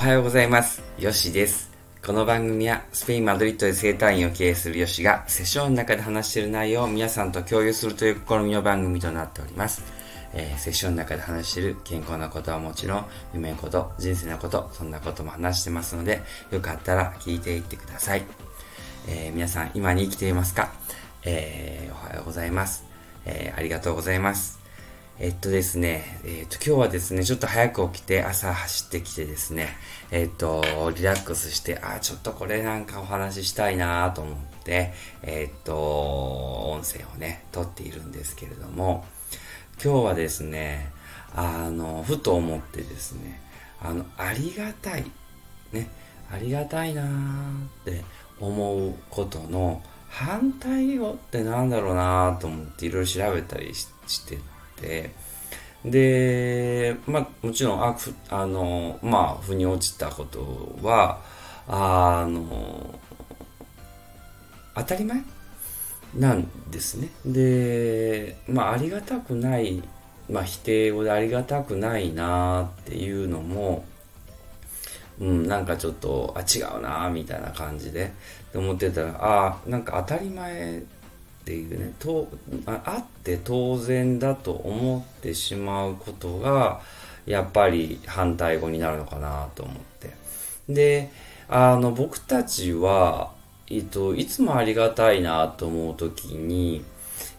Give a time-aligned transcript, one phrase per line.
[0.00, 0.82] はようございます。
[0.98, 1.70] ヨシです。
[2.02, 9.82] この番組はスペイン・マドリッドで生態院を経営するヨシがセッションの中で話している内容を皆さんと共有するという試みの番組となっております。
[10.32, 18.22] えー、セッションの中で話している健康なことはもちろん、夢のこと、人生のこと、そんなことも話してますので、よかったら聞いていってください。
[19.06, 20.72] えー、皆さん、今に生きていますか？
[21.24, 22.86] えー、おはようございます。
[23.26, 24.59] えありがとうございます。
[25.22, 29.68] えっとですね、えっと、今日はですね、ちょっと早く起きて、朝走ってきてですね、
[30.10, 30.62] えっと、
[30.96, 39.04] リラックスして、あ、ちょっとこれなんかお話ししたいなと思って、えっと、音声をね、撮っているんですけれども、
[39.84, 40.90] 今日はですね、
[41.34, 43.42] あの、ふと思ってですね、
[43.82, 45.04] あの、ありがたい、
[45.70, 45.90] ね、
[46.32, 48.04] ありがたいなって
[48.40, 53.86] 思うことの反対語ってなんだろうなと思っていろいろ調べたりし
[54.26, 54.38] て
[54.80, 55.10] て、
[55.84, 57.96] で、まあ、もちろん、あ、
[58.28, 61.20] あの、まあ、腑に落ちたことは、
[61.66, 62.98] あの、
[64.74, 65.22] 当たり前
[66.14, 67.08] なんですね。
[67.24, 69.82] で、まあ、ありがたくない、
[70.28, 73.84] まあ、否定語でありがたくないなっていうのも、
[75.18, 78.12] うん、なんかちょっと、あ、違うなみたいな感じで、
[78.52, 80.82] で思ってたら、あ、なんか当たり前
[81.40, 82.28] っていうねと
[82.66, 86.80] ああって当然だと思ってしまうことが
[87.26, 90.10] やっぱり反対語になるのかなと思って
[90.68, 91.10] で
[91.48, 93.32] あの僕たちは、
[93.68, 96.84] えっと、いつもありがたいなと思う時に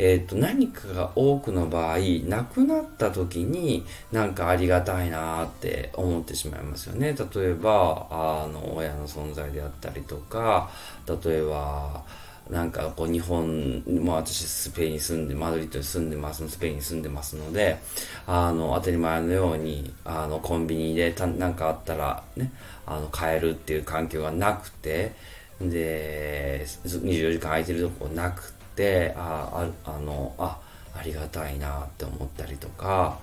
[0.00, 7.16] えっと、何かが多くの場合、なくなった時になんかありがたいなって思ってしまいますよね。
[7.34, 10.70] 例えば、あの、親の存在であったりとか、
[11.08, 12.04] 例えば、
[12.50, 17.78] なんかこう日本、まあ私スペインに住んで、マドリッドに住んでますスペインに住んでますので、
[18.26, 22.52] あの、当たり前のように、あの、コンビニでたなんかあったらね、
[22.86, 25.12] あの、買えるっていう環境がなくて、
[25.60, 30.58] で、24時間空いてるとこなくて、あ、ああの、あ、
[30.94, 33.18] ありがたいなって思ったりとか、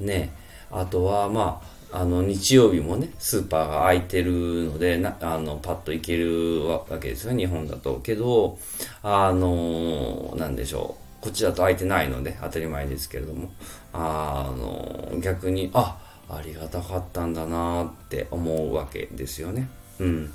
[0.00, 0.32] ね、
[0.70, 8.00] あとはまあ、あの、日曜日もね、スーパーが空いてるので、な、あの、パッと行けるわけですよ、日本だと。
[8.00, 8.58] けど、
[9.04, 11.22] あの、なんでしょう。
[11.22, 13.52] こっちだと空いてないので、当たり前ですけれども、
[13.92, 15.96] あの、逆に、あ、
[16.28, 19.68] ありがたかったんだなって思うわけですよね。
[20.00, 20.32] うん。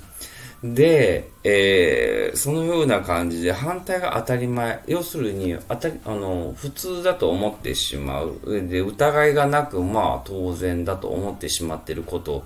[0.62, 4.82] で、えー、そのような感じで反対が当たり前。
[4.86, 8.38] 要するに、当た、あの、普通だと思ってしまう。
[8.44, 12.44] で、疑いがなく、まあ、当然だと思ってしまっていること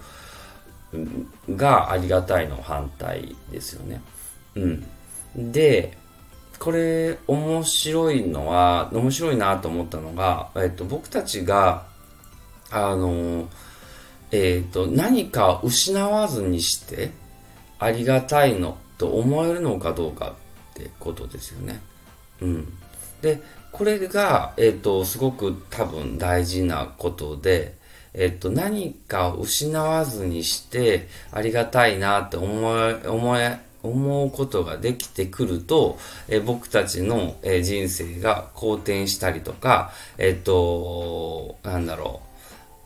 [1.50, 4.00] がありがたいの反対ですよね。
[4.54, 5.52] うん。
[5.52, 5.98] で、
[6.60, 11.84] これ、面白いのは、面白いなと思ったのが、えっと、僕たちが、
[12.70, 13.48] あの、
[14.30, 17.10] えっと、何か失わずにして、
[17.78, 20.34] ありがたいのと思えるのかどうか
[20.72, 21.80] ってことですよね。
[22.40, 22.72] うん。
[23.22, 23.40] で、
[23.72, 27.76] これが、えっ、ー、と、すごく多分大事なことで、
[28.12, 32.46] えっ、ー、と、何かを失わずにして、ありがたいなって思
[32.78, 35.98] え、思え、思うことができてくると、
[36.28, 42.20] えー、僕たちの、えー、人生が好転したりとか、えっ、と、なんだろ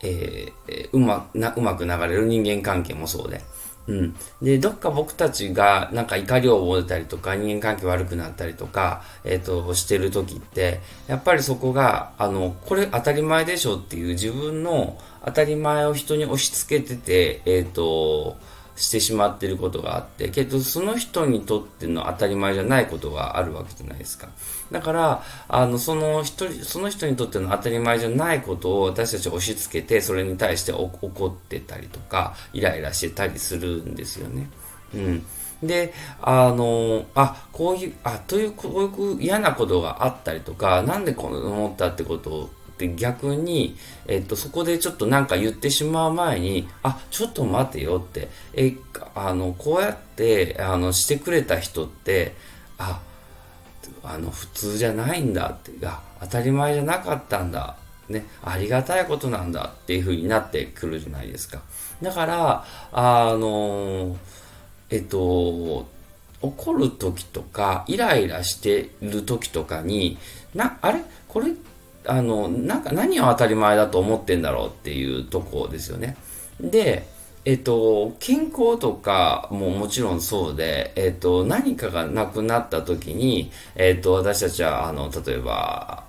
[0.03, 3.43] う、えー、うまな、うまく流れる人間関係もそうで、
[3.89, 4.15] うん。
[4.43, 18.37] で、どっか僕たちがなんか怒りを覚えたりとか、人間関係悪くなったりとか、えっ、ー、と、してる時って、やっぱりそこが、あの、これ当たり前でしょっていう自分の当たり前を人に押し付けてて、えっ、ー、と、
[18.79, 24.29] してしまっていることがあって、けどその人にとっての当たり前じゃないことがあるわけじゃないですか。
[24.71, 34.49] だから、あの、その人、その人にとっての当たり前じゃないことを私たち押し付けて、それに対して怒ってたりとか、イライラしてたりするんですよね。
[34.95, 35.27] うん。
[35.63, 43.77] で、あの、あ、こういう、あ、という、こういう嫌なことがあったりとか、なんでこの思ったってことをって逆に、
[44.07, 48.77] えっと、そこでちょっとなんか言ってしまう前に、あ、ちょっと待てよって、え、
[49.17, 52.35] あの、こうやって、あの、してくれた人って、
[52.79, 53.01] あ、
[54.05, 57.77] あの、普通じゃないんだって、あ、当たり前じゃなかったんだ。
[58.09, 61.61] ね、ありがたいことなんだっていう風になってくるじゃないですか。
[62.01, 64.17] だから、あの、
[64.89, 65.87] えっと、
[66.41, 70.17] 怒る時とか、イライラしてる時とかに、
[70.55, 71.03] な、あれ？
[71.27, 71.51] これ？
[71.51, 71.55] っ
[72.09, 76.17] あの、なんか何を当たり前だと思ってんだろうっていうとこですよね。
[76.61, 77.07] で、
[77.45, 86.05] えっと、健康とかももちろんそうで、えっと、何かがなくなった時に、えっと、私たちは、あの、例えば、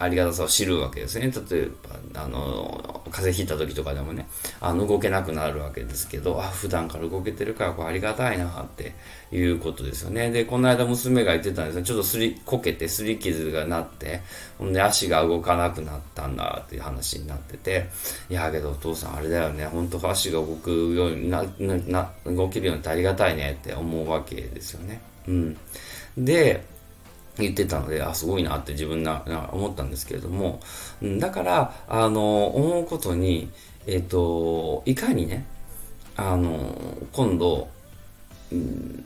[0.00, 1.32] ありがたさを知るわけですね。
[1.50, 1.68] 例え
[2.14, 4.28] ば、あの、風邪ひいた時とかでもね、
[4.60, 8.94] あの、動けなくなるわけですけど、あ、普段から動けてるから、これありがたいなって
[9.32, 10.30] いうことですよね。
[10.30, 14.20] で、この間娘が言ってたんですね、ちょっとすり、こけてすり傷がなって、
[14.58, 17.88] ほんで足が動かなくなったんだっていう話になってて、
[18.28, 25.00] いや、けどお父さんあれだよね、本当足が動くようにな、な、動けるようになってありがたいねって思うわけですよね。
[25.26, 25.56] うん。
[26.16, 26.64] で、
[27.38, 30.60] 言ってたので、あ、すごいなって自分な、な思ったんですけれども、
[31.18, 33.48] だから、あの、思うことに、
[33.86, 35.44] えっ、と、いかにね、
[36.16, 36.74] あの、
[37.12, 37.68] 今度、
[38.50, 39.04] うん、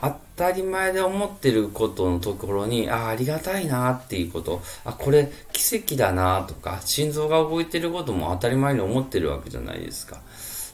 [0.00, 10.20] 当たり前で思ってることのところに、あ、ありがたいなっていうこと、あ、これ奇跡だなとか、心臓が動いてることも当たり前に思ってるわけじゃないですか。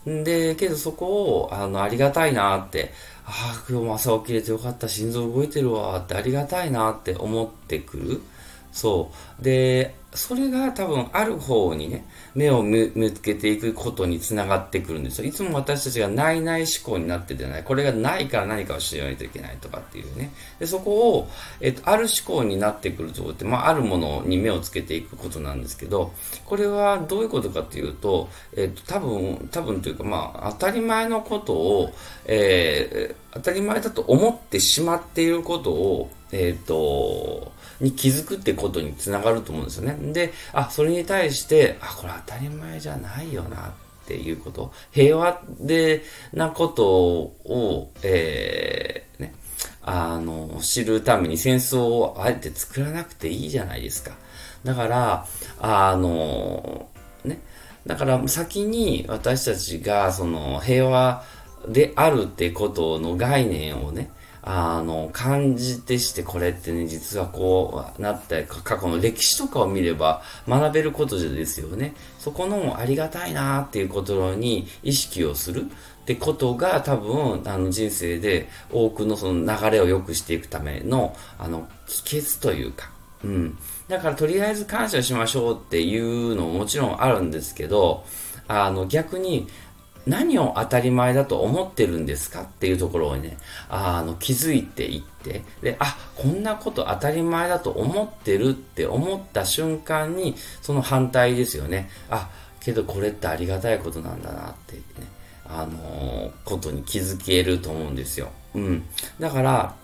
[0.07, 1.07] で、けどそこ
[1.43, 2.93] を、あの、ありがたいなって、
[3.27, 8.23] ああ、今日も朝起きれてよかった、心臓動いてるわってありがたいなって思ってくる。
[8.73, 9.43] そう。
[9.45, 12.91] で、それが多分ある方にね、目を向
[13.23, 15.29] けていくことにつながってくるんですよ。
[15.29, 17.65] いつも私たちがないない思考になっててない。
[17.65, 20.33] これがないから何かを知らないといけないとかっていうね。
[20.59, 21.29] で、そこを、
[21.61, 26.13] えっと、ある思考になってくるとこって、まあ、あるものに目をつけていくことなんですけど、
[26.47, 31.93] これはどういうことかっていうと、えっと、多分、多分というか、まあ、当たり前のことを、
[32.25, 39.98] えー、当たり前だと思ってしまっていることを、えっ、と、に気づくってことにつながると思うんですよね。
[40.13, 46.03] で、あ、それに対して、あ、これ当たり前じゃないよなっていうこと、平和で
[46.33, 49.35] なことを、えー、ね、
[49.83, 54.13] あの、知るために戦争をあえて作らなくていいじゃないですか。
[54.65, 55.27] だから、
[55.61, 56.89] あの、
[57.25, 57.41] ね、
[57.87, 61.25] だから先に私たちがその平和
[61.69, 64.11] であるってことの概念をね、
[64.51, 71.95] あの、感じてしてこれってね、実はこうなった過去の歴史とかを見れば学べることですよね。
[72.19, 82.91] そこのありがたいなっていうことに意識をするってことが多分、あの人生で多くのその流れを良くしていくための、あの、秘訣というか、
[83.23, 83.59] うん。
[83.87, 88.07] だからとりあえず感謝しましょうっていうのももちろんあるんですけど、
[88.47, 89.47] あの逆に
[90.09, 93.37] 何を当たり前だと思ってるんですかっていうところをね、
[93.69, 101.91] あの、気づいていって、で、あ、こんなこと当たり前だと思ってるって思った瞬間に、その反対ですよね。
[102.09, 104.83] あ、けどこれってありがたいことなんだなってね、
[105.47, 108.31] あのー、ことに気づけると思うんですよ。
[108.55, 108.85] うん。
[109.21, 109.75] だから、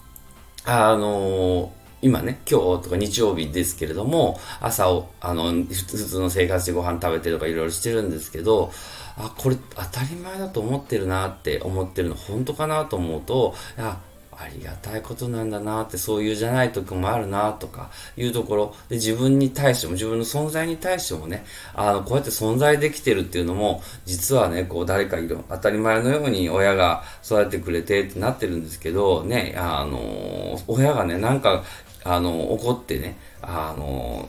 [0.65, 8.71] あのー今ね、今日とか日曜日ですけれども、朝を、あの、普通の生活でご飯食べてとかいろいろしてるんですけど、
[9.17, 14.01] あ、これ当たり前だと思ってるなって思ってるの本当かなと思うと、あ、
[14.37, 18.75] ありがたいことなんだなって、そういうじゃない時もあるなとかいうところ。
[18.89, 31.65] で自分に対しても、自分の存在に対してもね、あの、こうやって存在できてるっていうのも、実はね、こう誰かいる、当たり前のように親が育ててくれてってなってるんですけど、ね、あの、親がね、なんか、
[32.05, 34.29] あの、怒ってね、あの、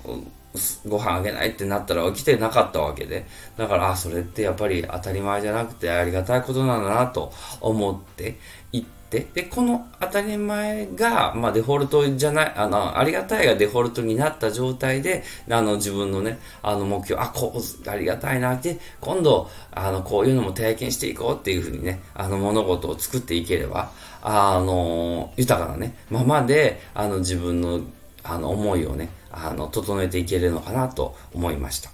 [0.87, 3.25] ご飯あげないってなったら起きてなかったわけで。
[3.57, 8.37] だから、あ、それってやっぱり当たり前じゃなくてありがたいことなんだなと思って
[8.71, 23.91] いって、で、この当たり前が、まあデフォルトじゃない、あの、ありがたいがデフォルトになった状態で、あの、自分のね、あの目標、あ、こう、ありがたいなって、今度、あの、こういうのも体験していこうっていうふうにね、あの、物事を作っていければ、
[24.21, 27.81] あの、豊かなね、ままで、あの、自分の、
[28.23, 31.91] あの、思いをね、あの、整えていけるのかなと思いました。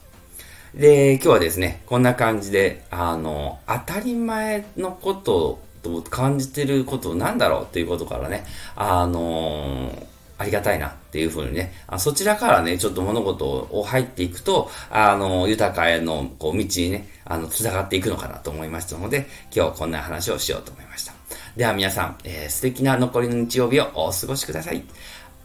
[0.74, 8.46] で、今日はですね、こんな感じで、あの、当たり前のことと感じてることなんだろうっていうことからね、
[8.76, 9.92] あの
[10.38, 21.14] ありがたいなっていうふうにね、あそちらからね、ちょっと物事を入っていくと、あの、豊かへのこう道にね、あの、繋がっていくのかなと思いましたので、今日はこんな話をしようと思いました。
[21.56, 24.84] では皆さん、えー、素敵な残りの日曜日をお過ごしください。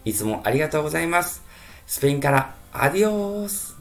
[0.06, 1.42] いつもありがとうございます。
[1.86, 3.75] スペインからアディオース